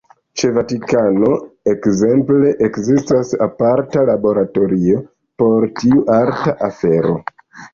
[0.41, 1.29] Ĉe Vatikano,
[1.73, 5.05] ekzemple, ekzistas aparta laboratorio
[5.43, 7.17] por tiu arta afero.